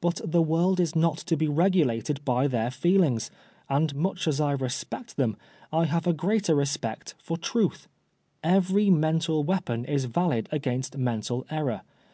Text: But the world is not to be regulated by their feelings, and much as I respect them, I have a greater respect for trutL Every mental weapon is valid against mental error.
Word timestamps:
But 0.00 0.22
the 0.24 0.40
world 0.40 0.80
is 0.80 0.96
not 0.96 1.18
to 1.18 1.36
be 1.36 1.46
regulated 1.46 2.24
by 2.24 2.46
their 2.48 2.70
feelings, 2.70 3.30
and 3.68 3.94
much 3.94 4.26
as 4.26 4.40
I 4.40 4.52
respect 4.52 5.18
them, 5.18 5.36
I 5.70 5.84
have 5.84 6.06
a 6.06 6.14
greater 6.14 6.54
respect 6.54 7.14
for 7.18 7.36
trutL 7.36 7.86
Every 8.42 8.88
mental 8.88 9.44
weapon 9.44 9.84
is 9.84 10.06
valid 10.06 10.48
against 10.50 10.96
mental 10.96 11.44
error. 11.50 11.82